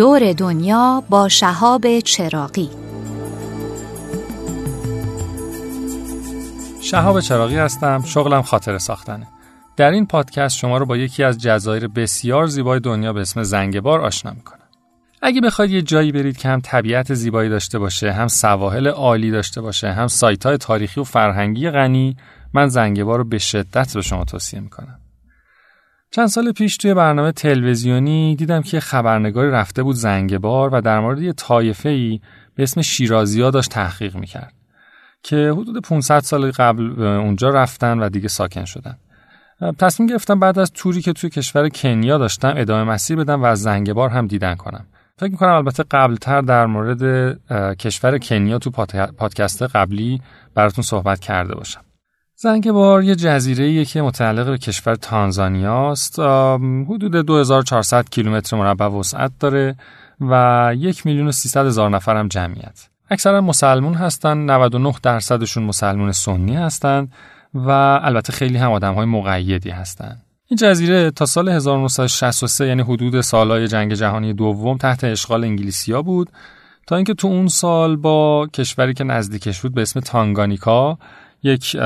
دور 0.00 0.32
دنیا 0.32 1.02
با 1.08 1.28
شهاب 1.28 2.00
چراقی 2.00 2.70
شهاب 6.80 7.20
چراقی 7.20 7.56
هستم 7.56 8.02
شغلم 8.06 8.42
خاطر 8.42 8.78
ساختنه. 8.78 9.26
در 9.76 9.90
این 9.90 10.06
پادکست 10.06 10.56
شما 10.56 10.78
رو 10.78 10.86
با 10.86 10.96
یکی 10.96 11.24
از 11.24 11.38
جزایر 11.38 11.88
بسیار 11.88 12.46
زیبای 12.46 12.80
دنیا 12.80 13.12
به 13.12 13.20
اسم 13.20 13.42
زنگبار 13.42 14.00
آشنا 14.00 14.32
می‌کنم. 14.32 14.68
اگه 15.22 15.40
بخواید 15.40 15.70
یه 15.70 15.82
جایی 15.82 16.12
برید 16.12 16.36
که 16.36 16.48
هم 16.48 16.60
طبیعت 16.60 17.14
زیبایی 17.14 17.50
داشته 17.50 17.78
باشه 17.78 18.12
هم 18.12 18.28
سواحل 18.28 18.86
عالی 18.86 19.30
داشته 19.30 19.60
باشه 19.60 19.92
هم 19.92 20.06
سایت 20.06 20.46
های 20.46 20.56
تاریخی 20.56 21.00
و 21.00 21.04
فرهنگی 21.04 21.70
غنی 21.70 22.16
من 22.54 22.68
زنگبار 22.68 23.18
رو 23.18 23.24
به 23.24 23.38
شدت 23.38 23.94
به 23.94 24.02
شما 24.02 24.24
توصیه 24.24 24.60
می‌کنم. 24.60 24.98
چند 26.12 26.26
سال 26.26 26.52
پیش 26.52 26.76
توی 26.76 26.94
برنامه 26.94 27.32
تلویزیونی 27.32 28.36
دیدم 28.36 28.62
که 28.62 28.80
خبرنگاری 28.80 29.50
رفته 29.50 29.82
بود 29.82 29.96
زنگبار 29.96 30.74
و 30.74 30.80
در 30.80 31.00
مورد 31.00 31.22
یه 31.22 31.32
طایفه 31.32 31.88
ای 31.88 32.20
به 32.54 32.62
اسم 32.62 32.82
شیرازیا 32.82 33.50
داشت 33.50 33.70
تحقیق 33.70 34.16
می‌کرد 34.16 34.54
که 35.22 35.52
حدود 35.56 35.82
500 35.82 36.20
سال 36.20 36.50
قبل 36.50 37.02
اونجا 37.02 37.48
رفتن 37.50 37.98
و 37.98 38.08
دیگه 38.08 38.28
ساکن 38.28 38.64
شدن. 38.64 38.96
تصمیم 39.78 40.08
گرفتم 40.08 40.40
بعد 40.40 40.58
از 40.58 40.72
توری 40.72 41.02
که 41.02 41.12
توی 41.12 41.30
کشور 41.30 41.68
کنیا 41.68 42.18
داشتم 42.18 42.54
ادامه 42.56 42.92
مسیر 42.92 43.16
بدم 43.16 43.42
و 43.42 43.44
از 43.44 43.62
زنگبار 43.62 44.08
هم 44.08 44.26
دیدن 44.26 44.54
کنم. 44.54 44.86
فکر 45.18 45.30
می‌کنم 45.30 45.54
البته 45.54 45.84
قبلتر 45.90 46.40
در 46.40 46.66
مورد 46.66 47.02
کشور 47.76 48.18
کنیا 48.18 48.58
تو 48.58 48.70
پادکست 49.18 49.62
قبلی 49.62 50.20
براتون 50.54 50.82
صحبت 50.82 51.20
کرده 51.20 51.54
باشم. 51.54 51.80
زنگبار 52.42 53.04
یه 53.04 53.14
جزیره 53.14 53.84
که 53.84 54.02
متعلق 54.02 54.46
به 54.46 54.58
کشور 54.58 54.94
تانزانیا 54.94 55.90
است 55.90 56.18
حدود 56.88 57.16
2400 57.26 58.08
کیلومتر 58.10 58.56
مربع 58.56 58.86
وسعت 58.86 59.32
داره 59.40 59.76
و 60.20 60.72
یک 60.76 61.06
میلیون 61.06 61.28
و 61.28 61.32
300 61.32 61.66
هزار 61.66 61.90
نفر 61.90 62.16
هم 62.16 62.28
جمعیت. 62.28 62.88
اکثرا 63.10 63.40
مسلمون 63.40 63.94
هستن 63.94 64.38
99 64.38 64.94
درصدشون 65.02 65.62
مسلمون 65.62 66.12
سنی 66.12 66.56
هستند 66.56 67.12
و 67.54 67.70
البته 68.02 68.32
خیلی 68.32 68.58
هم 68.58 68.72
آدم 68.72 68.94
های 68.94 69.06
مقیدی 69.06 69.70
هستن. 69.70 70.16
این 70.46 70.56
جزیره 70.56 71.10
تا 71.10 71.26
سال 71.26 71.48
1963 71.48 72.66
یعنی 72.66 72.82
حدود 72.82 73.20
سالهای 73.20 73.68
جنگ 73.68 73.94
جهانی 73.94 74.32
دوم 74.32 74.76
تحت 74.76 75.04
اشغال 75.04 75.44
انگلیسیا 75.44 76.02
بود 76.02 76.30
تا 76.86 76.96
اینکه 76.96 77.14
تو 77.14 77.28
اون 77.28 77.48
سال 77.48 77.96
با 77.96 78.48
کشوری 78.54 78.94
که 78.94 79.04
نزدیکش 79.04 79.60
بود 79.60 79.74
به 79.74 79.82
اسم 79.82 80.00
تانگانیکا 80.00 80.98
یک 81.42 81.76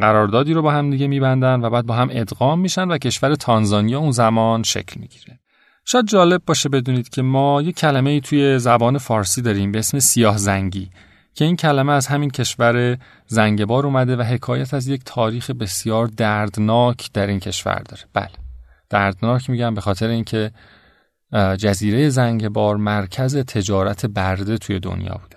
قراردادی 0.00 0.52
رو 0.52 0.62
با 0.62 0.70
هم 0.70 0.90
دیگه 0.90 1.06
میبندن 1.06 1.60
و 1.60 1.70
بعد 1.70 1.86
با 1.86 1.94
هم 1.94 2.08
ادغام 2.12 2.60
میشن 2.60 2.88
و 2.88 2.98
کشور 2.98 3.34
تانزانیا 3.34 3.98
اون 3.98 4.10
زمان 4.10 4.62
شکل 4.62 5.00
می‌گیره. 5.00 5.38
شاید 5.84 6.06
جالب 6.06 6.42
باشه 6.46 6.68
بدونید 6.68 7.08
که 7.08 7.22
ما 7.22 7.62
یک 7.62 7.76
کلمه 7.76 8.10
ای 8.10 8.20
توی 8.20 8.58
زبان 8.58 8.98
فارسی 8.98 9.42
داریم 9.42 9.72
به 9.72 9.78
اسم 9.78 9.98
سیاه 9.98 10.36
زنگی 10.36 10.90
که 11.34 11.44
این 11.44 11.56
کلمه 11.56 11.92
از 11.92 12.06
همین 12.06 12.30
کشور 12.30 12.98
زنگبار 13.26 13.86
اومده 13.86 14.16
و 14.16 14.22
حکایت 14.22 14.74
از 14.74 14.88
یک 14.88 15.02
تاریخ 15.04 15.50
بسیار 15.50 16.06
دردناک 16.06 17.12
در 17.12 17.26
این 17.26 17.40
کشور 17.40 17.82
داره. 17.88 18.02
بله. 18.12 18.30
دردناک 18.90 19.50
میگم 19.50 19.74
به 19.74 19.80
خاطر 19.80 20.08
اینکه 20.08 20.50
جزیره 21.58 22.08
زنگبار 22.08 22.76
مرکز 22.76 23.36
تجارت 23.36 24.06
برده 24.06 24.58
توی 24.58 24.80
دنیا 24.80 25.20
بوده. 25.22 25.36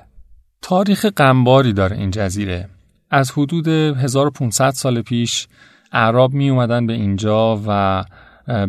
تاریخ 0.61 1.05
غمباری 1.05 1.73
داره 1.73 1.97
این 1.97 2.11
جزیره. 2.11 2.69
از 3.09 3.31
حدود 3.31 3.67
1500 3.67 4.71
سال 4.71 5.01
پیش 5.01 5.47
اعراب 5.91 6.33
می 6.33 6.49
اومدن 6.49 6.87
به 6.87 6.93
اینجا 6.93 7.61
و 7.67 8.03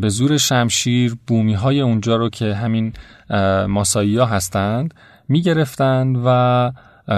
به 0.01 0.09
زور 0.09 0.37
شمشیر 0.37 1.17
بومی 1.27 1.55
های 1.55 1.81
اونجا 1.81 2.17
رو 2.17 2.29
که 2.29 2.55
همین 2.55 2.93
ماسایی 3.69 4.19
ها 4.19 4.27
هستند 4.27 4.95
می 5.29 5.43
گرفتند 5.43 6.23
و 6.25 6.73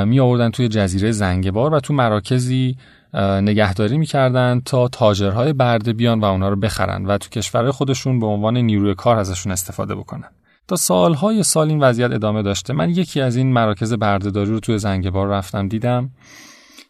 می 0.04 0.20
آوردن 0.20 0.50
توی 0.50 0.68
جزیره 0.68 1.12
زنگبار 1.12 1.74
و 1.74 1.80
تو 1.80 1.94
مراکزی 1.94 2.76
نگهداری 3.14 3.98
می‌کردن 3.98 4.60
تا 4.64 4.88
تاجرهای 4.88 5.52
برده 5.52 5.92
بیان 5.92 6.20
و 6.20 6.24
اونا 6.24 6.48
رو 6.48 6.56
بخرن 6.56 7.06
و 7.06 7.18
تو 7.18 7.28
کشور 7.28 7.70
خودشون 7.70 8.20
به 8.20 8.26
عنوان 8.26 8.56
نیروی 8.56 8.94
کار 8.94 9.18
ازشون 9.18 9.52
استفاده 9.52 9.94
بکنن. 9.94 10.28
تا 10.68 10.76
سالهای 10.76 11.42
سال 11.42 11.68
این 11.68 11.80
وضعیت 11.80 12.12
ادامه 12.12 12.42
داشته. 12.42 12.72
من 12.72 12.90
یکی 12.90 13.20
از 13.20 13.36
این 13.36 13.52
مراکز 13.52 13.92
بردهداری 13.92 14.50
رو 14.50 14.60
توی 14.60 14.78
زنگبار 14.78 15.28
رفتم 15.28 15.68
دیدم. 15.68 16.10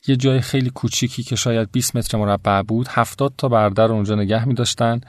یه 0.07 0.17
جای 0.17 0.41
خیلی 0.41 0.71
کوچیکی 0.71 1.23
که 1.23 1.37
شاید 1.37 1.69
20 1.73 1.97
متر 1.97 2.19
مربع 2.19 2.63
بود 2.63 2.87
70 2.91 3.33
تا 3.39 3.49
برده 3.49 3.87
رو 3.87 3.95
اونجا 3.95 4.15
نگه 4.15 4.45
می 4.45 4.55
داشتن 4.55 5.01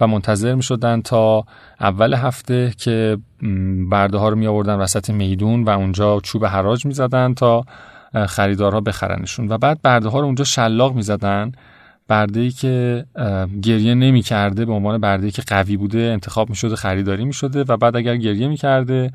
و 0.00 0.06
منتظر 0.06 0.54
می 0.54 0.62
شدن 0.62 1.00
تا 1.00 1.44
اول 1.80 2.14
هفته 2.14 2.72
که 2.78 3.18
برده 3.90 4.18
ها 4.18 4.28
رو 4.28 4.36
می 4.36 4.46
آوردن 4.46 4.74
وسط 4.74 5.10
میدون 5.10 5.64
و 5.64 5.70
اونجا 5.70 6.20
چوب 6.20 6.46
حراج 6.46 6.86
می 6.86 6.94
زدن 6.94 7.34
تا 7.34 7.64
خریدارها 8.26 8.80
بخرنشون. 8.80 9.48
و 9.48 9.58
بعد 9.58 9.82
برده 9.82 10.08
ها 10.08 10.20
رو 10.20 10.26
اونجا 10.26 10.44
شلاق 10.44 10.94
می 10.94 11.02
زدن 11.02 11.52
برده 12.08 12.40
ای 12.40 12.50
که 12.50 13.04
گریه 13.62 13.94
نمی 13.94 14.22
کرده 14.22 14.64
به 14.64 14.72
عنوان 14.72 15.00
برده 15.00 15.24
ای 15.24 15.30
که 15.30 15.42
قوی 15.46 15.76
بوده 15.76 15.98
انتخاب 15.98 16.50
می 16.50 16.56
شده 16.56 16.76
خریداری 16.76 17.24
می 17.24 17.32
شده 17.32 17.64
و 17.68 17.76
بعد 17.76 17.96
اگر 17.96 18.16
گریه 18.16 18.48
می 18.48 18.56
کرده 18.56 19.12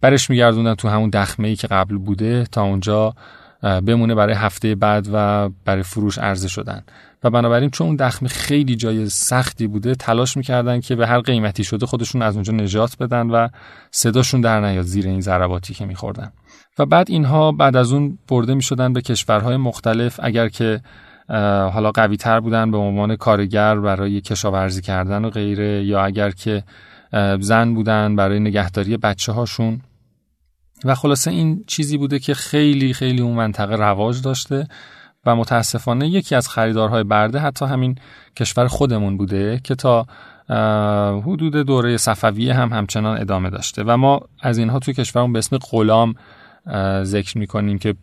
برش 0.00 0.30
می 0.30 0.36
گردوندن 0.36 0.74
تو 0.74 0.88
همون 0.88 1.10
دخمه 1.10 1.48
ای 1.48 1.56
که 1.56 1.66
قبل 1.66 1.98
بوده 1.98 2.44
تا 2.44 2.62
اونجا 2.62 3.14
بمونه 3.62 4.14
برای 4.14 4.34
هفته 4.34 4.74
بعد 4.74 5.08
و 5.12 5.48
برای 5.64 5.82
فروش 5.82 6.18
عرضه 6.18 6.48
شدن. 6.48 6.82
و 7.24 7.30
بنابراین 7.30 7.70
چون 7.70 7.86
اون 7.86 7.96
دخمه 7.96 8.28
خیلی 8.28 8.76
جای 8.76 9.08
سختی 9.08 9.66
بوده 9.66 9.94
تلاش 9.94 10.36
می‌کردن 10.36 10.80
که 10.80 10.96
به 10.96 11.06
هر 11.06 11.20
قیمتی 11.20 11.64
شده 11.64 11.86
خودشون 11.86 12.22
از 12.22 12.34
اونجا 12.34 12.52
نجات 12.52 12.96
بدن 13.00 13.30
و 13.30 13.48
صداشون 13.90 14.40
در 14.40 14.60
نیاد 14.60 14.84
زیر 14.84 15.06
این 15.06 15.20
ضرباتی 15.20 15.74
که 15.74 15.86
میخوردن. 15.86 16.32
و 16.78 16.86
بعد 16.86 17.10
اینها 17.10 17.52
بعد 17.52 17.76
از 17.76 17.92
اون 17.92 18.18
برده 18.28 18.54
می‌شدن 18.54 18.92
به 18.92 19.00
کشورهای 19.00 19.56
مختلف. 19.56 20.20
اگر 20.22 20.48
که 20.48 20.80
حالا 21.72 21.90
قوی 21.90 22.16
تر 22.16 22.40
بودن 22.40 22.70
به 22.70 22.76
عنوان 22.76 23.16
کارگر 23.16 23.80
برای 23.80 24.20
کشاورزی 24.20 24.82
کردن 24.82 25.24
و 25.24 25.30
غیره 25.30 25.84
یا 25.84 26.04
اگر 26.04 26.30
که 26.30 26.62
زن 27.40 27.74
بودن 27.74 28.16
برای 28.16 28.40
نگهداری 28.40 28.96
بچه 28.96 29.32
هاشون 29.32 29.80
و 30.84 30.94
خلاصه 30.94 31.30
این 31.30 31.64
چیزی 31.66 31.96
بوده 31.96 32.18
که 32.18 32.34
خیلی 32.34 32.92
خیلی 32.92 33.20
اون 33.20 33.34
منطقه 33.34 33.76
رواج 33.76 34.22
داشته 34.22 34.68
و 35.26 35.36
متاسفانه 35.36 36.08
یکی 36.08 36.34
از 36.34 36.48
خریدارهای 36.48 37.04
برده 37.04 37.38
حتی 37.38 37.64
همین 37.64 37.98
کشور 38.36 38.66
خودمون 38.66 39.16
بوده 39.16 39.60
که 39.64 39.74
تا 39.74 40.06
حدود 41.20 41.56
دوره 41.56 41.96
صفویه 41.96 42.54
هم 42.54 42.72
همچنان 42.72 43.20
ادامه 43.20 43.50
داشته. 43.50 43.82
و 43.82 43.96
ما 43.96 44.20
از 44.40 44.58
اینها 44.58 44.78
توی 44.78 44.94
کشورمون 44.94 45.32
به 45.32 45.38
اسم 45.38 45.58
غلام 45.58 46.14
ذکر 47.02 47.38
می‌کنیم 47.38 47.78
که 47.78 47.94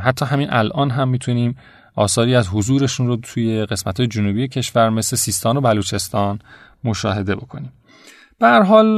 حتی 0.00 0.24
همین 0.24 0.48
الان 0.50 0.90
هم 0.90 1.08
می‌تونیم 1.08 1.56
آثاری 1.94 2.34
از 2.34 2.48
حضورشون 2.48 3.06
رو 3.06 3.16
توی 3.16 3.66
قسمت 3.66 4.02
جنوبی 4.02 4.48
کشور 4.48 4.90
مثل 4.90 5.16
سیستان 5.16 5.56
و 5.56 5.60
بلوچستان 5.60 6.38
مشاهده 6.84 7.36
بکنیم. 7.36 7.72
به 8.38 8.46
هر 8.46 8.62
حال 8.62 8.96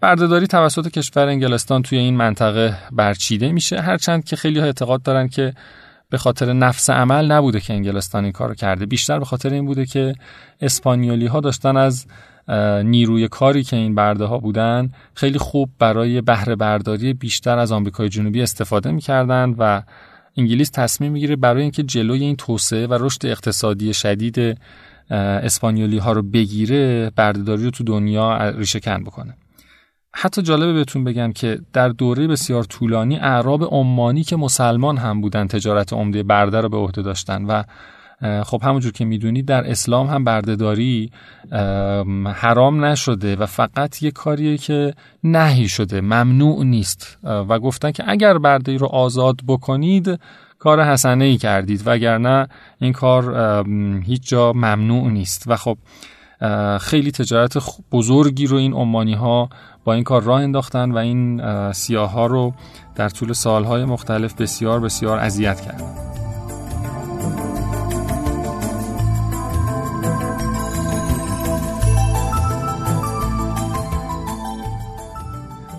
بردهداری 0.00 0.46
توسط 0.46 0.88
کشور 0.88 1.26
انگلستان 1.28 1.82
توی 1.82 1.98
این 1.98 2.16
منطقه 2.16 2.78
برچیده 2.92 3.52
میشه. 3.52 3.80
هرچند 3.80 4.24
که 4.24 4.36
خیلی 4.36 4.58
ها 4.58 4.66
اعتقاد 4.66 5.02
دارن 5.02 5.28
که 5.28 5.54
به 6.10 6.18
خاطر 6.18 6.52
نفس 6.52 6.90
عمل 6.90 7.32
نبوده 7.32 7.60
که 7.60 7.72
انگلستان 7.72 8.24
این 8.24 8.32
کارو 8.32 8.54
کرده. 8.54 8.86
بیشتر 8.86 9.18
به 9.18 9.24
خاطر 9.24 9.52
این 9.52 9.66
بوده 9.66 9.86
که 9.86 10.14
اسپانیولی 10.60 11.26
ها 11.26 11.40
داشتن 11.40 11.76
از 11.76 12.06
نیروی 12.84 13.28
کاری 13.28 13.62
که 13.62 13.76
این 13.76 13.94
برده 13.94 14.24
ها 14.24 14.38
بودن 14.38 14.92
خیلی 15.14 15.38
خوب 15.38 15.70
برای 15.78 16.20
بهره 16.20 16.56
برداری 16.56 17.14
بیشتر 17.14 17.58
از 17.58 17.72
آمریکای 17.72 18.08
جنوبی 18.08 18.42
استفاده 18.42 18.90
می‌کردن 18.90 19.54
و 19.58 19.82
انگلیس 20.36 20.70
تصمیم 20.70 21.12
می‌گیره 21.12 21.36
برای 21.36 21.62
اینکه 21.62 21.82
جلوی 21.82 22.20
این 22.20 22.36
توسعه 22.36 22.86
و 22.86 22.98
رشد 23.00 23.26
اقتصادی 23.26 23.94
شدید 23.94 24.58
اسپانیولی 25.12 25.98
ها 25.98 26.12
رو 26.12 26.22
بگیره 26.22 27.12
بردهداری 27.16 27.64
رو 27.64 27.70
تو 27.70 27.84
دنیا 27.84 28.48
ریشه 28.48 28.80
کن 28.80 29.04
بکنه. 29.04 29.36
حتی 30.14 30.42
جالبه 30.42 30.72
بهتون 30.72 31.04
بگم 31.04 31.32
که 31.32 31.60
در 31.72 31.88
دوره 31.88 32.26
بسیار 32.26 32.64
طولانی 32.64 33.16
اعراب 33.16 33.64
عمانی 33.64 34.24
که 34.24 34.36
مسلمان 34.36 34.96
هم 34.96 35.20
بودن 35.20 35.46
تجارت 35.46 35.92
عمده 35.92 36.22
برده 36.22 36.60
رو 36.60 36.68
به 36.68 36.76
عهده 36.76 37.02
داشتن 37.02 37.44
و 37.44 37.62
خب 38.44 38.62
همونجور 38.62 38.92
که 38.92 39.04
می‌دونید 39.04 39.46
در 39.46 39.70
اسلام 39.70 40.06
هم 40.06 40.24
بردهداری 40.24 41.10
حرام 42.34 42.84
نشده 42.84 43.36
و 43.36 43.46
فقط 43.46 44.02
یه 44.02 44.10
کاریه 44.10 44.58
که 44.58 44.94
نهی 45.24 45.68
شده 45.68 46.00
ممنوع 46.00 46.64
نیست. 46.64 47.18
و 47.22 47.58
گفتن 47.58 47.90
که 47.90 48.04
اگر 48.06 48.38
برده 48.38 48.76
رو 48.76 48.86
آزاد 48.86 49.40
بکنید 49.48 50.20
کار 50.62 50.84
حسنه 50.84 51.24
ای 51.24 51.36
کردید 51.36 51.82
وگرنه 51.86 52.48
این 52.80 52.92
کار 52.92 53.64
هیچ 54.06 54.28
جا 54.28 54.52
ممنوع 54.52 55.10
نیست. 55.10 55.44
و 55.46 55.56
خب 55.56 55.78
خیلی 56.80 57.10
تجارت 57.10 57.58
بزرگی 57.92 58.46
رو 58.46 58.56
این 58.56 58.72
عمانی 58.72 59.14
ها 59.14 59.48
با 59.84 59.92
این 59.92 60.04
کار 60.04 60.22
راه 60.22 60.42
انداختن 60.42 60.92
و 60.92 60.96
این 60.96 61.42
سیاه 61.72 62.10
ها 62.10 62.26
رو 62.26 62.54
در 62.94 63.08
طول 63.08 63.32
سالهای 63.32 63.84
مختلف 63.84 64.34
بسیار 64.34 64.80
بسیار 64.80 65.18
اذیت 65.18 65.60
کردن. 65.60 66.11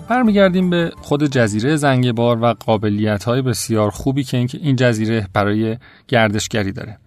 برمیگردیم 0.08 0.70
به 0.70 0.92
خود 1.02 1.24
جزیره 1.24 1.76
زنگبار 1.76 2.42
و 2.42 2.46
قابلیت 2.46 3.24
های 3.24 3.42
بسیار 3.42 3.90
خوبی 3.90 4.24
که 4.24 4.46
این 4.52 4.76
جزیره 4.76 5.28
برای 5.32 5.76
گردشگری 6.08 6.72
داره. 6.72 6.98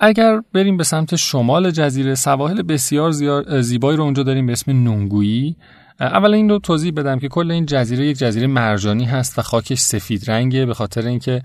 اگر 0.00 0.40
بریم 0.52 0.76
به 0.76 0.84
سمت 0.84 1.16
شمال 1.16 1.70
جزیره 1.70 2.14
سواحل 2.14 2.62
بسیار 2.62 3.12
زیبایی 3.60 3.96
رو 3.96 4.04
اونجا 4.04 4.22
داریم 4.22 4.46
به 4.46 4.52
اسم 4.52 4.72
نونگویی. 4.72 5.56
اول 6.00 6.34
این 6.34 6.48
رو 6.48 6.58
توضیح 6.58 6.92
بدم 6.92 7.18
که 7.18 7.28
کل 7.28 7.50
این 7.50 7.66
جزیره 7.66 8.06
یک 8.06 8.18
جزیره 8.18 8.46
مرجانی 8.46 9.04
هست 9.04 9.38
و 9.38 9.42
خاکش 9.42 9.78
سفید 9.78 10.30
رنگه 10.30 10.66
به 10.66 10.74
خاطر 10.74 11.06
اینکه 11.06 11.42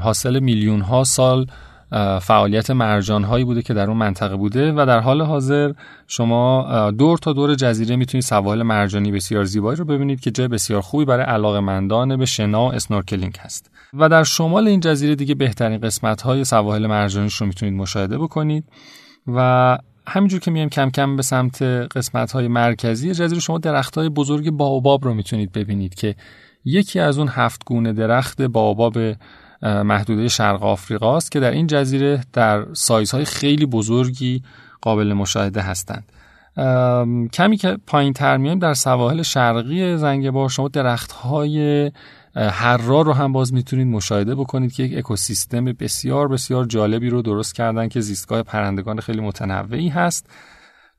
حاصل 0.00 0.40
میلیون 0.40 0.80
ها 0.80 1.04
سال 1.04 1.46
فعالیت 2.22 2.70
مرجان 2.70 3.24
هایی 3.24 3.44
بوده 3.44 3.62
که 3.62 3.74
در 3.74 3.88
اون 3.88 3.96
منطقه 3.96 4.36
بوده 4.36 4.72
و 4.72 4.86
در 4.86 5.00
حال 5.00 5.22
حاضر 5.22 5.72
شما 6.06 6.90
دور 6.90 7.18
تا 7.18 7.32
دور 7.32 7.54
جزیره 7.54 7.96
می‌تونید 7.96 8.24
سواحل 8.24 8.62
مرجانی 8.62 9.12
بسیار 9.12 9.44
زیبایی 9.44 9.76
رو 9.76 9.84
ببینید 9.84 10.20
که 10.20 10.30
جای 10.30 10.48
بسیار 10.48 10.80
خوبی 10.80 11.04
برای 11.04 11.24
علاقه 11.24 11.60
مندان 11.60 12.16
به 12.16 12.26
شنا 12.26 12.64
و 12.64 12.74
snorkeling 12.74 13.36
هست. 13.40 13.70
و 13.94 14.08
در 14.08 14.24
شمال 14.24 14.68
این 14.68 14.80
جزیره 14.80 15.14
دیگه 15.14 15.34
بهترین 15.34 15.80
قسمت 15.80 16.22
های 16.22 16.44
سواحل 16.44 16.86
مرجانیش 16.86 17.34
رو 17.34 17.46
می‌تونید 17.46 17.74
مشاهده 17.74 18.18
بکنید. 18.18 18.64
و 19.26 19.78
همینجور 20.06 20.40
که 20.40 20.50
میایم 20.50 20.68
کم 20.68 20.90
کم 20.90 21.16
به 21.16 21.22
سمت 21.22 21.62
قسمت 21.62 22.32
های 22.32 22.48
مرکزی 22.48 23.14
جزیره 23.14 23.40
شما 23.40 23.58
درخت 23.58 23.98
های 23.98 24.08
بزرگ 24.08 24.50
باوباب 24.50 25.04
رو 25.04 25.14
می‌تونید 25.14 25.52
ببینید 25.52 25.94
که 25.94 26.14
یکی 26.64 27.00
از 27.00 27.18
اون 27.18 27.28
هفت 27.28 27.64
گونه 27.66 27.92
درخت 27.92 28.42
باوباب 28.42 28.98
محدوده 29.62 30.28
شرق 30.28 30.62
آفریقا 30.62 31.16
است 31.16 31.32
که 31.32 31.40
در 31.40 31.50
این 31.50 31.66
جزیره 31.66 32.20
در 32.32 32.66
سایزهای 32.72 33.24
خیلی 33.24 33.66
بزرگی 33.66 34.42
قابل 34.80 35.12
مشاهده 35.12 35.60
هستند. 35.60 36.12
کمی 37.32 37.56
که 37.56 37.78
پایین 37.86 38.12
تر 38.12 38.36
میایم 38.36 38.58
در 38.58 38.74
سواحل 38.74 39.22
شرقی 39.22 39.96
زنگبار 39.96 40.48
شما 40.48 40.68
درخت 40.68 41.12
های 41.12 41.90
حرا 42.34 43.00
رو 43.02 43.12
هم 43.12 43.32
باز 43.32 43.54
می‌تونید 43.54 43.86
مشاهده 43.86 44.34
بکنید 44.34 44.72
که 44.72 44.82
یک 44.82 44.98
اکوسیستم 44.98 45.64
بسیار 45.64 46.28
بسیار 46.28 46.64
جالبی 46.64 47.10
رو 47.10 47.22
درست 47.22 47.54
کردن 47.54 47.88
که 47.88 48.00
زیستگاه 48.00 48.42
پرندگان 48.42 49.00
خیلی 49.00 49.20
متنوعی 49.20 49.88
هست. 49.88 50.26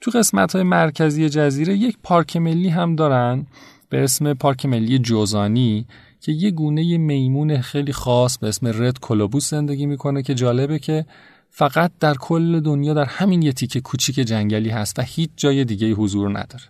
تو 0.01 0.11
قسمت 0.11 0.55
های 0.55 0.63
مرکزی 0.63 1.29
جزیره 1.29 1.73
یک 1.73 1.97
پارک 2.03 2.37
ملی 2.37 2.69
هم 2.69 2.95
دارن 2.95 3.45
به 3.89 4.03
اسم 4.03 4.33
پارک 4.33 4.65
ملی 4.65 4.99
جوزانی 4.99 5.85
که 6.21 6.31
یه 6.31 6.51
گونه 6.51 6.97
میمون 6.97 7.61
خیلی 7.61 7.93
خاص 7.93 8.37
به 8.37 8.47
اسم 8.47 8.67
رد 8.67 8.99
کلوبوس 8.99 9.49
زندگی 9.49 9.85
می‌کنه 9.85 10.23
که 10.23 10.33
جالبه 10.33 10.79
که 10.79 11.05
فقط 11.49 11.91
در 11.99 12.13
کل 12.13 12.59
دنیا 12.59 12.93
در 12.93 13.05
همین 13.05 13.41
یه 13.41 13.51
تیکه 13.51 13.81
کوچیک 13.81 14.15
جنگلی 14.15 14.69
هست 14.69 14.99
و 14.99 15.01
هیچ 15.01 15.29
جای 15.37 15.65
دیگه 15.65 15.91
حضور 15.91 16.29
نداره. 16.29 16.63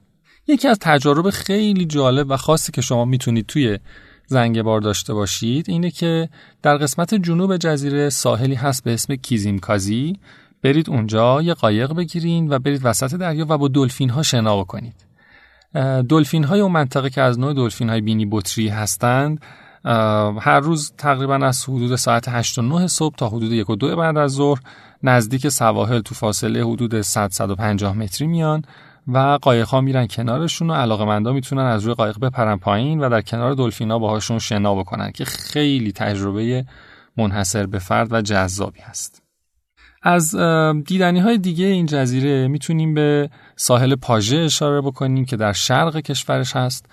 یکی 0.48 0.68
از 0.68 0.78
تجارب 0.82 1.30
خیلی 1.30 1.86
جالب 1.86 2.28
و 2.30 2.38
خاصی 2.38 2.72
که 2.72 2.82
شما 2.82 3.06
می‌تونید 3.06 3.46
توی 3.46 3.80
زنگبار 4.28 4.82
داشته 4.82 5.14
باشید 5.14 5.70
اینه 5.70 5.92
که 5.92 6.30
در 6.62 6.78
قسمت 6.78 7.16
جنوب 7.16 7.58
جزیره 7.58 8.10
ساحلی 8.10 8.56
هست 8.56 8.84
به 8.84 8.94
اسم 8.94 9.16
کیزیمکازی. 9.16 10.20
برید 10.62 10.90
اونجا 10.90 11.42
یه 11.42 11.54
قایق 11.54 11.94
بگیرین 11.94 12.50
و 12.50 12.60
برید 12.60 12.82
وسط 12.84 13.16
دریا 13.16 13.46
و 13.50 13.58
با 13.58 13.68
دلفین 13.68 14.10
ها 14.10 14.24
شنا 14.24 14.64
کنید 14.64 15.11
دلفین 16.10 16.44
های 16.44 16.60
اون 16.60 16.72
منطقه 16.72 17.10
که 17.10 17.22
از 17.22 17.40
نوع 17.40 17.54
دلفین 17.54 17.90
های 17.90 18.02
بینی 18.02 18.26
بطری 18.26 18.68
هستند 18.68 19.42
هر 20.40 20.60
روز 20.60 20.94
تقریبا 20.98 21.36
از 21.36 21.64
حدود 21.64 21.96
ساعت 21.96 22.30
8 22.30 22.58
و 22.58 22.62
9 22.62 22.88
صبح 22.88 23.16
تا 23.16 23.28
حدود 23.28 23.52
1 23.52 23.70
و 23.70 23.76
2 23.76 23.96
بعد 23.96 24.18
از 24.18 24.32
ظهر 24.32 24.60
نزدیک 25.04 25.50
سواحل 25.50 26.02
تو 26.02 26.16
فاصله 26.16 26.64
حدود 26.64 27.02
100 27.02 27.30
150 27.30 27.98
متری 27.98 28.28
میان 28.28 28.62
و 29.08 29.38
قایق 29.42 29.68
ها 29.68 29.82
میرن 29.82 30.08
کنارشون 30.08 30.70
و 30.70 30.74
علاقمندا 30.74 31.34
می‌تونن 31.34 31.62
از 31.62 31.84
روی 31.84 31.94
قایق 31.94 32.20
بپرن 32.20 32.56
پایین 32.56 33.00
و 33.00 33.10
در 33.10 33.22
کنار 33.22 33.54
دلفینا 33.54 34.00
باهاشون 34.00 34.40
شنا 34.40 34.76
بکنن 34.76 35.12
که 35.12 35.26
خیلی 35.26 35.92
تجربه 35.92 36.66
منحصر 37.18 37.66
به 37.66 37.80
فرد 37.80 38.14
و 38.14 38.22
جذابی 38.22 38.80
هست. 38.80 39.22
از 40.04 40.36
دیدنی 40.86 41.20
های 41.20 41.38
دیگه 41.38 41.66
این 41.66 41.86
جزیره 41.86 42.48
می‌تونیم 42.48 42.94
به 42.94 43.30
ساحل 43.62 43.96
پاژه 43.96 44.38
اشاره 44.38 44.82
بکنیم 44.82 45.26
که 45.26 45.38
در 45.38 45.54
شرق 45.54 46.00
کشورش 46.00 46.56
هست 46.56 46.86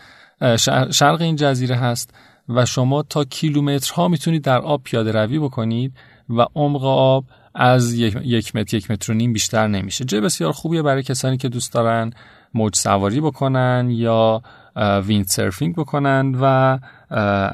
شرق 0.91 1.20
این 1.20 1.37
جزیره 1.37 1.76
هست 1.76 2.15
و 2.49 2.67
شما 2.67 3.03
تا 3.03 3.25
کیلومترها 3.25 4.09
می‌تونید 4.09 4.43
در 4.43 4.59
آب 4.59 4.82
پیاده 4.82 5.12
روی 5.12 5.38
بکنید 5.38 5.94
و 6.31 6.47
عمق 6.55 6.85
آب 6.85 7.25
از 7.55 7.94
یک 7.94 8.56
متر 8.56 8.76
یک 8.76 8.91
متر 8.91 9.12
و 9.12 9.15
نیم 9.15 9.32
بیشتر 9.32 9.67
نمیشه. 9.67 10.05
جای 10.05 10.20
بسیار 10.20 10.53
خوبیه 10.53 10.82
برای 10.82 11.03
کسانی 11.03 11.37
که 11.37 11.49
دوست 11.49 11.73
دارن 11.73 12.11
موج 12.55 12.76
سواری 12.76 13.21
بکنن 13.21 13.88
یا 13.91 14.43
ویند 14.76 15.26
سرفینگ 15.26 15.76
بکنن 15.76 16.35
و 16.41 16.79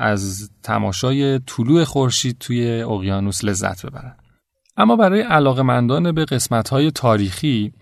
از 0.01 0.51
تماشای 0.63 1.39
طلوع 1.39 1.85
خورشید 1.85 2.37
توی 2.41 2.83
اقیانوس 2.83 3.45
لذت 3.45 3.87
ببرن. 3.87 4.17
اما 4.77 4.97
برای 4.97 5.21
علاقمندان 5.21 6.13
به 6.13 6.25
قسمت‌های 6.25 6.91
تاریخی 6.91 7.73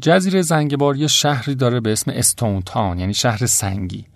جزیره 0.00 0.42
زنگبار 0.42 0.96
یه 0.96 1.06
شهری 1.06 1.54
داره 1.54 1.80
به 1.80 1.92
اسم 1.92 2.10
استونتان 2.14 2.98
یعنی 2.98 3.14
شهر 3.14 3.46
سنگی 3.46 4.06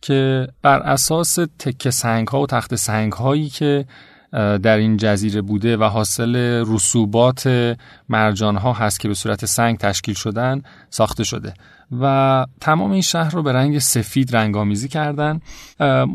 که 0.00 0.48
بر 0.62 0.78
اساس 0.78 1.38
تکه 1.58 1.90
سنگ 1.90 2.28
ها 2.28 2.40
و 2.40 2.46
تخت 2.46 2.74
سنگ 2.74 3.12
هایی 3.12 3.48
که 3.48 3.86
در 4.32 4.76
این 4.76 4.96
جزیره 4.96 5.42
بوده 5.42 5.76
و 5.76 5.84
حاصل 5.84 6.64
رسوبات 6.66 7.74
مرجان 8.08 8.56
ها 8.56 8.72
هست 8.72 9.00
که 9.00 9.08
به 9.08 9.14
صورت 9.14 9.46
سنگ 9.46 9.78
تشکیل 9.78 10.14
شدن 10.14 10.62
ساخته 10.90 11.24
شده. 11.24 11.54
و 12.00 12.46
تمام 12.60 12.90
این 12.90 13.02
شهر 13.02 13.30
رو 13.30 13.42
به 13.42 13.52
رنگ 13.52 13.78
سفید 13.78 14.36
رنگامیزی 14.36 14.88
کردن. 14.88 15.40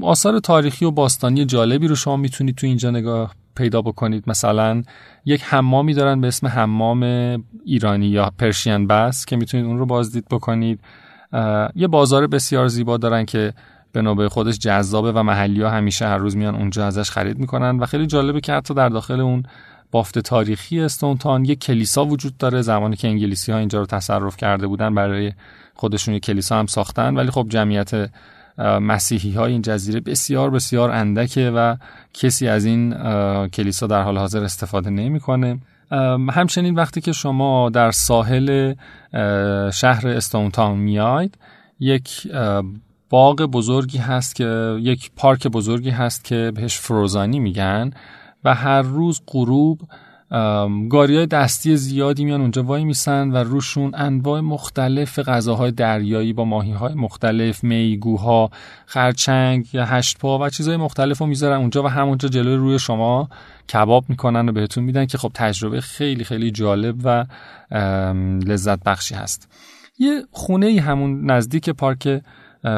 آثار 0.03 0.39
تاریخی 0.39 0.85
و 0.85 0.91
باستانی 0.91 1.45
جالبی 1.45 1.87
رو 1.87 1.95
شما 1.95 2.17
می‌تونید 2.17 2.55
تو 2.55 2.67
اینجا 2.67 2.91
نگاه 2.91 3.35
پیدا 3.55 3.81
بکنید. 3.81 4.23
مثلا 4.27 4.83
یک 5.25 5.43
حمامی 5.43 5.93
دارن 5.93 6.21
به 6.21 6.27
اسم 6.27 6.47
حمام 6.47 7.03
ایرانی 7.65 8.07
یا 8.07 8.31
پرشین 8.37 8.87
بس 8.87 9.25
که 9.25 9.35
می‌تونید 9.35 9.65
اون 9.65 9.79
رو 9.79 9.85
بازدید 9.85 10.25
بکنید. 10.31 10.79
یه 11.75 11.87
بازار 11.87 12.27
بسیار 12.27 12.67
زیبا 12.67 12.97
دارن 12.97 13.25
که 13.25 13.53
به 13.91 14.01
نوبه 14.01 14.29
خودش 14.29 14.59
جذابه 14.59 15.11
و 15.11 15.23
محلی 15.23 15.61
ها 15.61 15.69
همیشه 15.69 16.07
هر 16.07 16.17
روز 16.17 16.37
میان 16.37 16.55
اونجا 16.55 16.87
ازش 16.87 17.11
خرید 17.11 17.39
می‌کنن 17.39 17.79
و 17.79 17.85
خیلی 17.85 18.07
جالبه 18.07 18.39
که 18.39 18.53
حتی 18.53 18.73
در 18.73 18.89
داخل 18.89 19.19
اون 19.19 19.43
بافت 19.91 20.19
تاریخی 20.19 20.81
استونتان 20.81 21.45
یک 21.45 21.59
کلیسا 21.59 22.05
وجود 22.05 22.37
داره. 22.37 22.61
زمانی 22.61 22.95
که 22.95 23.07
انگلیسی 23.07 23.51
ها 23.51 23.57
اینجا 23.57 23.79
رو 23.79 23.85
تصرف 23.85 24.37
کرده 24.37 24.67
بودن 24.67 24.95
برای 24.95 25.33
خودشون 25.73 26.13
یک 26.13 26.23
کلیسا 26.23 26.59
هم 26.59 26.65
ساختن. 26.65 27.15
ولی 27.15 27.31
خب 27.31 27.45
جمعیت 27.49 28.09
مسیحی 28.57 29.31
های 29.31 29.51
این 29.51 29.61
جزیره 29.61 29.99
بسیار 29.99 30.49
بسیار 30.49 30.91
اندکه 30.91 31.49
و 31.49 31.75
کسی 32.13 32.47
از 32.47 32.65
این 32.65 32.93
کلیسا 33.47 33.87
در 33.87 34.01
حال 34.01 34.17
حاضر 34.17 34.43
استفاده 34.43 34.89
نمی‌کنه. 34.89 35.59
همچنین 36.31 36.75
وقتی 36.75 37.01
که 37.01 37.11
شما 37.11 37.69
در 37.69 37.91
ساحل 37.91 38.73
شهر 39.73 40.07
استونتان 40.07 40.77
میاید 40.77 41.37
یک 41.79 42.27
باغ 43.09 43.41
بزرگی 43.41 43.97
هست 43.97 44.35
که 44.35 44.77
یک 44.79 45.11
پارک 45.15 45.47
بزرگی 45.47 45.89
هست 45.89 46.23
که 46.23 46.51
بهش 46.55 46.77
فروزانی 46.77 47.39
میگن 47.39 47.91
و 48.43 48.55
هر 48.55 48.81
روز 48.81 49.21
غروب 49.27 49.79
گاری 50.89 51.15
های 51.15 51.25
دستی 51.25 51.77
زیادی 51.77 52.25
میان 52.25 52.41
اونجا 52.41 52.63
وای 52.63 52.83
میسن 52.83 53.31
و 53.31 53.37
روشون 53.37 53.91
انواع 53.95 54.39
مختلف 54.39 55.19
غذاهای 55.19 55.71
دریایی 55.71 56.33
با 56.33 56.45
ماهی 56.45 56.71
های 56.71 56.93
مختلف 56.93 57.63
میگوها 57.63 58.49
خرچنگ 58.85 59.75
یا 59.75 59.85
هشت 59.85 60.17
پا 60.17 60.39
و 60.39 60.49
چیزهای 60.49 60.77
مختلف 60.77 61.17
رو 61.17 61.25
می‌ذارن 61.25 61.57
اونجا 61.57 61.83
و 61.83 61.87
همونجا 61.87 62.29
جلوی 62.29 62.55
روی 62.55 62.79
شما 62.79 63.29
کباب 63.73 64.05
می‌کنن 64.09 64.49
و 64.49 64.51
بهتون 64.51 64.83
میدن 64.83 65.05
که 65.05 65.17
خب 65.17 65.31
تجربه 65.33 65.81
خیلی 65.81 66.23
خیلی 66.23 66.51
جالب 66.51 66.95
و 67.03 67.25
لذت 68.45 68.83
بخشی 68.83 69.15
هست. 69.15 69.49
یه 69.99 70.21
خونه 70.31 70.65
ای 70.65 70.77
همون 70.77 71.31
نزدیک 71.31 71.69
پارک 71.69 72.21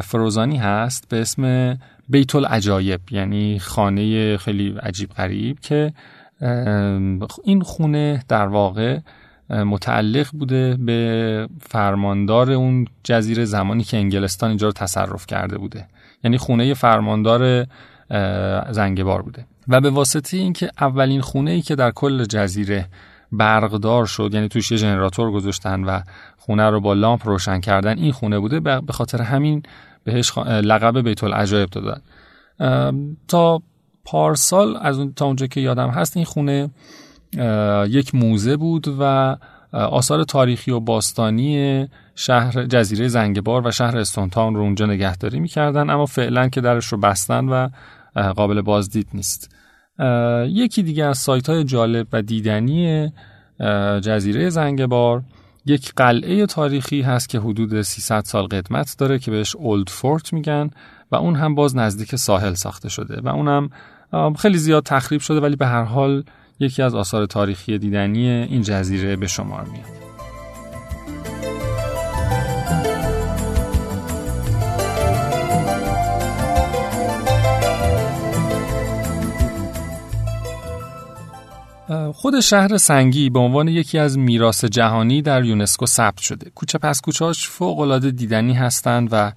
فروزانی 0.03 0.57
هست 0.57 1.09
به 1.09 1.21
اسم 1.21 1.77
بیت 2.09 2.35
العجایب 2.35 3.01
یعنی 3.11 3.59
خانه 3.59 4.37
خیلی 4.37 4.75
عجیب 4.83 5.09
غریب 5.09 5.59
که 5.59 5.93
این 7.43 7.61
خونه 7.61 8.23
در 8.27 8.47
واقع 8.47 8.99
متعلق 9.49 10.27
بوده 10.31 10.77
به 10.79 11.47
فرماندار 11.61 12.51
اون 12.51 12.87
جزیره 13.03 13.45
زمانی 13.45 13.83
که 13.83 13.97
انگلستان 13.97 14.49
اینجا 14.49 14.67
رو 14.67 14.73
تصرف 14.73 15.27
کرده 15.27 15.57
بوده. 15.57 15.87
یعنی 16.23 16.37
خونه 16.37 16.73
فرماندار 16.73 17.67
زنگبار 18.71 19.21
بوده. 19.21 19.45
و 19.67 19.81
به 19.81 19.89
واسطه 19.89 20.37
اینکه 20.37 20.71
اولین 20.81 21.21
خونه 21.21 21.51
ای 21.51 21.61
که 21.61 21.75
در 21.75 21.91
کل 21.91 22.25
جزیره 22.25 22.85
برقدار 23.31 24.05
شد 24.05 24.29
یعنی 24.33 24.47
توش 24.47 24.71
یه 24.71 24.77
ژنراتور 24.77 25.31
گذاشتن 25.31 25.83
و 25.83 26.01
خونه 26.37 26.69
رو 26.69 26.81
با 26.81 26.93
لامپ 26.93 27.27
روشن 27.27 27.59
کردن 27.59 27.97
این 27.97 28.11
خونه 28.11 28.39
بوده. 28.39 28.59
به 28.59 28.93
خاطر 28.93 29.21
همین 29.21 29.63
بهش 30.03 30.37
لقب 30.37 31.01
بیت 31.01 31.23
العجایب 31.23 31.69
دادن 31.69 32.01
تا 33.27 33.61
پارسال 34.05 34.77
از 34.81 34.99
اون 34.99 35.13
تا 35.13 35.25
اونجا 35.25 35.47
که 35.47 35.61
یادم 35.61 35.89
هست 35.89 36.17
این 36.17 36.25
خونه 36.25 36.69
یک 37.89 38.15
موزه 38.15 38.57
بود 38.57 38.95
و 38.99 39.35
آثار 39.73 40.23
تاریخی 40.23 40.71
و 40.71 40.79
باستانی 40.79 41.87
شهر 42.15 42.65
جزیره 42.65 43.07
زنگبار 43.07 43.67
و 43.67 43.71
شهر 43.71 43.97
استونتاون 43.97 44.55
رو 44.55 44.61
اونجا 44.61 44.85
نگهداری 44.85 45.39
می‌کردن 45.39 45.89
اما 45.89 46.05
فعلا 46.05 46.49
که 46.49 46.61
درش 46.61 46.85
رو 46.85 46.97
بستن 46.97 47.45
و 47.45 47.69
قابل 48.35 48.61
بازدید 48.61 49.07
نیست. 49.13 49.55
یکی 50.47 50.83
دیگه 50.83 51.05
از 51.05 51.17
سایت 51.17 51.49
های 51.49 51.63
جالب 51.63 52.07
و 52.13 52.21
دیدنی 52.21 53.11
جزیره 54.01 54.49
زنگبار 54.49 55.23
یک 55.65 55.93
قلعه 55.95 56.45
تاریخی 56.45 57.01
هست 57.01 57.29
که 57.29 57.39
حدود 57.39 57.81
300 57.81 58.23
سال 58.25 58.47
قدمت 58.47 58.95
داره 58.97 59.19
که 59.19 59.31
بهش 59.31 59.55
اولد 59.55 59.89
فورت 59.89 60.33
میگن 60.33 60.69
و 61.11 61.15
اون 61.15 61.35
هم 61.35 61.55
باز 61.55 61.75
نزدیک 61.75 62.15
ساحل 62.15 62.53
ساخته 62.53 62.89
شده 62.89 63.21
و 63.21 63.27
اونم 63.27 63.69
خیلی 64.35 64.57
زیاد 64.57 64.83
تخریب 64.83 65.21
شده 65.21 65.39
ولی 65.39 65.55
به 65.55 65.67
هر 65.67 65.83
حال 65.83 66.23
یکی 66.59 66.81
از 66.81 66.95
آثار 66.95 67.25
تاریخی 67.25 67.77
دیدنی 67.77 68.29
این 68.29 68.61
جزیره 68.61 69.15
به 69.15 69.27
شمار 69.27 69.63
میاد. 69.63 70.02
خود 82.13 82.39
شهر 82.39 82.77
سنگی 82.77 83.29
به 83.29 83.39
عنوان 83.39 83.67
یکی 83.67 83.99
از 83.99 84.17
میراث 84.17 84.65
جهانی 84.65 85.21
در 85.21 85.45
یونسکو 85.45 85.85
ثبت 85.85 86.19
شده. 86.19 86.49
کوچه 86.55 86.77
پس 86.77 87.01
کوچه‌هاش 87.01 87.47
فوق‌العاده 87.47 88.11
دیدنی 88.11 88.53
هستند 88.53 89.09
و 89.11 89.31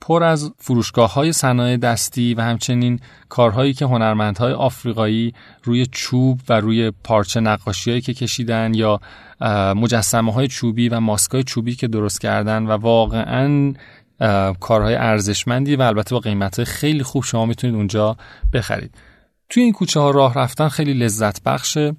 پر 0.00 0.24
از 0.24 0.52
فروشگاه 0.58 1.14
های 1.14 1.32
صنایع 1.32 1.76
دستی 1.76 2.34
و 2.34 2.40
همچنین 2.40 3.00
کارهایی 3.28 3.72
که 3.72 3.84
هنرمندهای 3.84 4.52
آفریقایی 4.52 5.34
روی 5.62 5.86
چوب 5.86 6.40
و 6.48 6.60
روی 6.60 6.92
پارچه 7.04 7.40
نقاشی 7.40 8.00
که 8.00 8.14
کشیدن 8.14 8.74
یا 8.74 9.00
مجسمه 9.76 10.32
های 10.32 10.48
چوبی 10.48 10.88
و 10.88 11.00
ماسکای 11.00 11.42
چوبی 11.42 11.74
که 11.74 11.88
درست 11.88 12.20
کردن 12.20 12.66
و 12.66 12.70
واقعا 12.70 13.74
کارهای 14.60 14.94
ارزشمندی 14.94 15.76
و 15.76 15.82
البته 15.82 16.14
با 16.14 16.20
قیمت 16.20 16.64
خیلی 16.64 17.02
خوب 17.02 17.24
شما 17.24 17.46
می‌تونید 17.46 17.76
اونجا 17.76 18.16
بخرید 18.52 18.94
توی 19.52 19.62
این 19.62 19.72
کوچه 19.72 20.00
ها 20.00 20.10
راه 20.10 20.34
رفتن 20.34 20.68
خیلی 20.68 20.94
لذت 20.94 21.42
بخشه. 21.42 21.96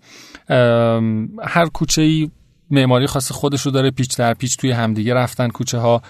هر 1.44 1.66
کوچه 1.74 2.02
ای 2.02 2.32
معماری 2.72 3.08
خاص 3.08 3.32
خودش 3.32 3.62
رو 3.62 3.72
داره 3.72 3.92
پیچ 3.92 4.18
در 4.18 4.34
پیچ 4.34 4.58
توی 4.58 4.72
همدیگه 4.72 5.14
رفتن 5.14 5.48
کوچه 5.48 5.78
ها 5.78 6.02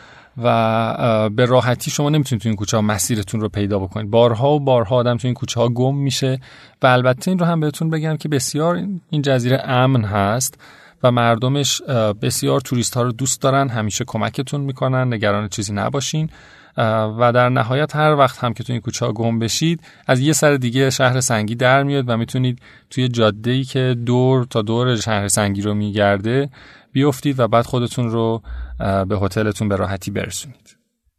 و 0.43 1.29
به 1.29 1.45
راحتی 1.45 1.91
شما 1.91 2.09
نمی‌تونید 2.09 2.43
تو 2.43 2.49
این 2.49 2.55
کوچه 2.55 2.77
ها 2.77 2.81
مسیرتون 2.81 3.41
رو 3.41 3.49
پیدا 3.49 3.79
بکنید. 3.79 4.09
بارها 4.09 4.51
و 4.51 4.59
بارها 4.59 4.95
آدم 4.95 5.17
تو 5.17 5.27
این 5.27 5.35
کوچه 5.35 5.59
ها 5.59 5.69
گم 5.69 5.95
میشه 5.95 6.39
و 6.81 6.87
البته 6.87 7.31
این 7.31 7.39
رو 7.39 7.45
هم 7.45 7.59
بهتون 7.59 7.89
بگم 7.89 8.17
که 8.17 8.29
بسیار 8.29 8.75
این 9.09 9.21
جزیره 9.21 9.61
امن 9.65 10.03
هست 10.03 10.61
و 11.03 11.11
مردمش 11.11 11.81
بسیار 12.21 12.61
توریست 12.61 12.93
ها 12.93 13.01
رو 13.01 13.11
دوست 13.11 13.41
دارن. 13.41 13.69
همیشه 13.69 14.05
کمکتون 14.07 14.61
می‌کنن. 14.61 15.13
نگران 15.13 15.47
چیزی 15.47 15.73
نباشین. 15.73 16.29
و 16.77 17.31
در 17.35 17.49
نهایت 17.49 17.95
هر 17.95 18.15
وقت 18.15 18.43
هم 18.43 18.53
که 18.53 18.63
تو 18.63 18.73
این 18.73 18.81
کوچه 18.81 19.07
گم 19.07 19.39
بشید 19.39 19.81
از 20.07 20.19
یه 20.19 20.33
سر 20.33 20.55
دیگه 20.55 20.89
شهر 20.89 21.19
سنگی 21.19 21.55
در 21.55 21.83
میاد 21.83 22.09
و 22.09 22.17
می‌تونید 22.17 22.59
توی 22.89 23.07
جاده 23.07 23.51
ای 23.51 23.63
که 23.63 23.95
دور 24.05 24.45
تا 24.45 24.61
دور 24.61 24.95
شهر 24.95 25.27
سنگی 25.27 25.61
رو 25.61 25.73
میگرده 25.73 26.49
بیفتید 26.91 27.39
و 27.39 27.47
بعد 27.47 27.65
خودتون 27.65 28.09
رو 28.09 28.41
به 28.79 29.17
هتلتون 29.21 29.69
به 29.69 29.75
راحتی 29.75 30.11
برسونید. 30.11 30.77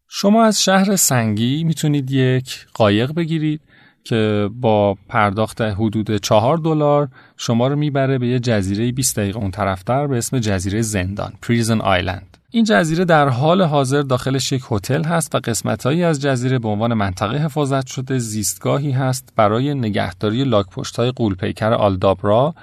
شما 0.08 0.44
از 0.44 0.62
شهر 0.62 0.96
سنگی 0.96 1.64
می‌تونید 1.64 2.11
یک 2.11 2.66
قایق 2.75 3.12
بگیرید 3.12 3.61
که 4.04 4.50
با 4.61 4.96
پرداخت 5.08 5.61
حدود 5.61 6.16
چهار 6.16 6.56
دلار 6.56 7.08
شما 7.37 7.66
رو 7.66 7.76
می‌بره 7.76 8.18
به 8.18 8.26
یه 8.26 8.40
جزیره 8.40 8.92
20 8.92 9.18
دقیقه 9.18 9.38
اون 9.38 9.50
طرفتر 9.50 10.06
به 10.06 10.18
اسم 10.18 10.38
جزیره 10.38 10.82
زندان 10.82 11.32
پریزن 11.42 11.80
آیلند 11.80 12.37
این 12.54 12.64
جزیره 12.64 13.04
در 13.04 13.28
حال 13.28 13.62
حاضر 13.62 14.02
داخلش 14.02 14.52
یک 14.52 14.64
هتل 14.70 15.04
هست 15.04 15.34
و 15.34 15.38
قسمتهایی 15.38 16.04
از 16.04 16.23
جزیره 16.23 16.58
به 16.58 16.68
عنوان 16.68 16.94
منطقه 16.94 17.37
حفاظت 17.37 17.87
شده. 17.87 18.18
زیستگاهی 18.18 18.90
هست 18.90 19.32
برای 19.37 19.75
نگهداری 19.75 20.44
لاکپشت 20.44 20.96
های 20.96 21.11
قولپیکر 21.11 21.73
آلدابرا 21.73 22.54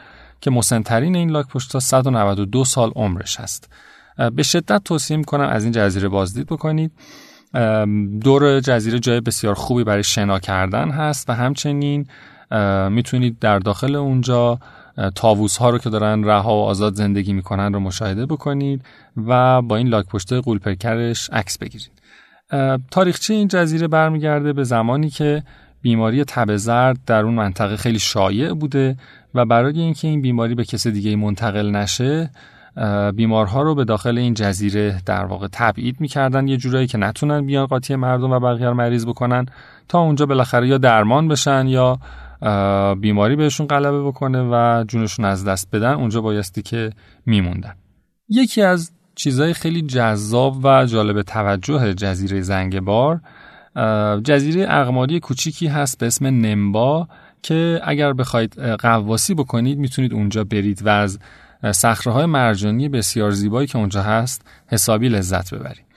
که 0.42 0.52
مسنترین 0.52 1.16
این 1.16 1.30
لاکپشت 1.30 1.74
ها 1.74 1.80
192 1.80 2.66
سال 2.66 2.92
عمرش 2.96 3.40
هست 3.40 3.70
به 4.36 4.44
شدت 4.44 4.84
توصیه 4.84 5.18
می‌کنم 5.18 5.50
از 5.50 5.64
این 5.64 5.72
جزیره 5.72 6.10
بازدید 6.10 6.48
بکنید. 6.48 6.92
دور 8.22 8.60
جزیره 8.60 9.00
جای 9.00 9.22
بسیار 9.22 9.54
خوبی 9.54 9.84
برای 9.84 10.04
شنا 10.04 10.40
کردن 10.40 10.90
هست 10.90 11.30
و 11.30 11.34
همچنین 11.34 12.08
می‌تونید 12.90 13.40
در 13.40 13.60
داخل 13.60 13.96
اونجا 13.96 14.60
تاووس 15.16 15.58
ها 15.58 15.70
رو 15.70 15.78
که 15.78 15.90
دارن 15.90 16.24
رها 16.24 16.56
و 16.56 16.64
آزاد 16.64 16.94
زندگی 16.94 17.34
می‌کنن 17.34 17.74
رو 17.74 17.80
مشاهده 17.80 18.26
بکنید 18.26 18.86
و 19.28 19.62
با 19.62 19.76
این 19.78 19.88
لاک 19.88 20.06
پشته 20.06 20.42
قولپیکرش 20.42 21.30
عکس 21.30 21.58
بگیرید. 21.58 21.92
تاریخچه 22.92 23.34
این 23.34 23.48
جزیره 23.48 23.88
برمیگرده 23.88 24.54
به 24.54 24.64
زمانی 24.64 25.10
که 25.10 25.44
بیماری 25.82 26.24
تب 26.24 26.56
زرد 26.56 26.98
در 27.06 27.24
اون 27.24 27.34
منطقه 27.34 27.78
خیلی 27.78 28.00
شایع 28.00 28.54
بوده 28.54 28.98
و 29.36 29.46
برای 29.46 29.80
اینکه 29.80 30.08
این 30.08 30.22
بیماری 30.22 30.56
به 30.56 30.64
کس 30.64 30.88
دیگه 30.88 31.16
منتقل 31.16 31.72
نشه 31.72 32.30
بیمارها 33.16 33.62
رو 33.62 33.76
به 33.76 33.86
داخل 33.86 34.18
این 34.18 34.34
جزیره 34.34 35.02
در 35.06 35.26
واقع 35.26 35.48
تبعید 35.52 36.02
می‌کردن. 36.02 36.48
یه 36.48 36.58
جورایی 36.58 36.88
که 36.88 36.98
نتونن 36.98 37.46
بیان 37.46 37.66
قاطی 37.66 37.96
مردم 37.96 38.32
و 38.32 38.40
بقیه 38.40 38.68
رو 38.68 38.74
مریض 38.74 39.06
بکنن 39.06 39.46
تا 39.88 40.00
اونجا 40.00 40.26
بالاخره 40.26 40.68
یا 40.68 40.78
درمان 40.78 41.28
بشن 41.28 41.68
یا 41.68 42.00
بیماری 43.02 43.36
بهشون 43.36 43.68
غلبه 43.68 44.04
بکنه 44.04 44.42
و 44.52 44.84
جونشون 44.88 45.26
از 45.26 45.46
دست 45.46 45.76
بدن 45.76 45.94
اونجا 45.94 46.22
بایستی 46.22 46.62
که 46.62 46.90
میموندن. 47.26 47.74
یکی 48.30 48.62
از 48.62 48.92
چیزهای 49.16 49.54
خیلی 49.54 49.82
جذاب 49.82 50.66
و 50.66 50.86
جالب 50.86 51.22
توجه 51.22 51.94
جزیره 51.94 52.42
زنگبار 52.42 53.22
جزیره 54.24 54.66
اقماری 54.70 55.20
کوچیکی 55.20 55.68
هست 55.68 56.00
به 56.00 56.06
اسم 56.06 56.26
نمبا 56.26 57.08
که 57.44 57.82
اگر 57.84 58.14
بخواید 58.14 58.60
قواسی 58.60 59.34
بکنید 59.34 59.78
می‌تونید 59.78 60.14
اونجا 60.14 60.44
برید 60.44 60.82
و 60.86 60.90
از 60.90 61.20
صخره 61.72 62.26
مرجانی 62.26 62.90
بسیار 62.90 63.32
زیبایی 63.32 63.68
که 63.68 63.78
اونجا 63.78 64.02
هست 64.02 64.46
حسابی 64.68 65.10
لذت 65.10 65.54
ببرید. 65.54 65.91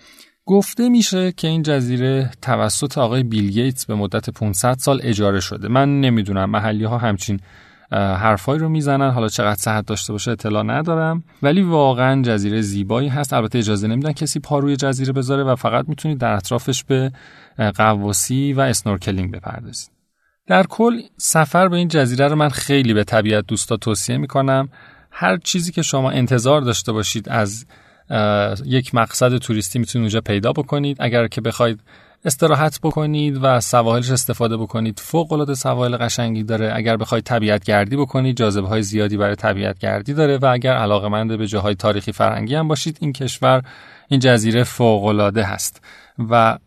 گفته 0.47 0.89
میشه 0.89 1.33
که 1.33 1.49
این 1.49 1.63
جزیره 1.63 2.31
توسط 2.43 2.99
آقای 2.99 3.23
بیل 3.23 3.51
گیتس 3.51 3.87
به 3.87 3.95
مدت 3.95 4.31
500 4.31 4.77
سال 4.79 5.01
اجاره 5.03 5.41
شده. 5.41 5.69
من 5.69 6.01
نمی‌دونم 6.01 6.51
محلی 6.51 6.85
ها 6.85 6.99
همچین 6.99 7.41
حرفایی 7.93 8.61
رو 8.61 8.69
می‌زنن. 8.69 9.11
حالا 9.11 9.29
چقدر 9.29 9.61
صحت 9.61 9.87
داشته 9.87 10.13
باشه 10.13 10.31
اطلاع 10.31 10.63
ندارم. 10.63 11.25
ولی 11.43 11.63
واقعا 11.63 12.23
جزیره 12.23 12.61
زیبایی 12.61 13.09
هست. 13.09 13.33
البته 13.33 13.59
اجازه 13.59 13.89
نمیدن 13.89 14.13
کسی 14.13 14.41
پا 14.41 14.59
روی 14.59 14.77
جزیره 14.77 15.13
بذاره 15.13 15.45
و 15.45 15.57
فقط 15.57 15.89
می‌تونید 15.89 16.19
در 16.19 16.33
اطرافش 16.33 16.85
به 16.85 17.13
غواصی 17.77 18.53
و 18.53 18.61
snorkeling 18.61 19.33
بپردازید. 19.33 19.91
در 20.47 20.63
کل 20.63 21.01
سفر 21.17 21.69
به 21.69 21.77
این 21.77 21.89
جزیره 21.89 22.29
رو 22.29 22.37
من 22.37 22.49
خیلی 22.49 22.95
به 22.95 23.05
طبیعت 23.05 23.47
دوستا 23.47 23.77
توصیه 23.77 24.17
می‌کنم. 24.17 24.69
هر 25.11 25.37
چیزی 25.37 25.73
که 25.73 25.83
شما 25.83 26.11
انتظار 26.11 26.61
داشته 26.61 26.93
باشید 26.93 27.29
از 27.29 27.67
یک 28.65 28.95
مقصد 28.95 29.39
توریستی 29.39 29.79
می‌تونید 29.79 30.05
اونجا 30.05 30.21
پیدا 30.21 30.53
بکنید. 30.53 30.97
اگر 31.01 31.27
که 31.27 31.41
بخواید 31.41 31.81
استراحت 32.25 32.81
بکنید 32.83 33.39
و 33.43 33.61
سواحلش 33.61 34.11
استفاده 34.11 34.57
بکنید 34.57 35.01
فوق 35.01 35.33
العاده 35.33 35.55
سواحل 35.55 35.97
قشنگی 35.97 36.43
داره. 36.43 36.73
اگر 36.75 36.97
بخواید 36.97 37.25
طبیعت 37.25 37.65
گردی 37.65 37.97
بکنید 37.97 38.37
جاذبه 38.37 38.69
های 38.69 38.83
زیادی 38.83 39.17
برای 39.17 39.37
طبیعت 39.37 39.79
گردی 39.79 40.15
داره 40.15 40.39
و 40.39 40.47
اگر 40.47 40.73
علاقمند 40.73 41.39
به 41.39 41.47
جاهای 41.47 41.75
تاریخی 41.75 42.13
فرهنگی 42.13 42.55
هم 42.55 42.69
باشید 42.69 42.99
این 43.01 43.13
کشور 43.13 43.63
این 44.09 44.21
جزیره 44.21 44.65
فوق 44.65 45.05
العاده 45.05 45.45
هست. 45.45 45.85
و 46.31 46.59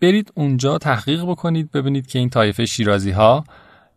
برید 0.00 0.32
اونجا 0.34 0.78
تحقیق 0.78 1.24
بکنید 1.24 1.70
ببینید 1.70 2.06
که 2.06 2.18
این 2.18 2.30
طایفه 2.30 2.66
شیرازی 2.66 3.10
ها 3.10 3.44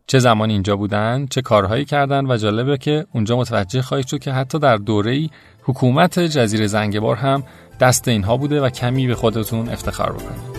چه 0.10 0.20
زمان 0.20 0.50
اینجا 0.50 0.76
بودن 0.76 1.26
چه 1.30 1.42
کارهایی 1.42 1.86
کردن 1.86 2.26
و 2.26 2.38
جالبه 2.38 2.78
که 2.78 3.06
اونجا 3.14 3.38
متوجه 3.38 3.82
خواهید 3.82 4.08
شد 4.08 4.20
که 4.20 4.32
حتی 4.32 4.60
در 4.60 4.78
دوره 4.78 5.30
حکومت 5.64 6.20
جزیره 6.20 6.68
زنگبار 6.68 7.16
هم 7.16 7.44
دست 7.80 8.08
اینها 8.08 8.38
بوده 8.38 8.62
و 8.62 8.70
کمی 8.70 9.08
به 9.08 9.16
خودتون 9.16 9.70
افتخار 9.70 10.12
بکنید. 10.12 10.59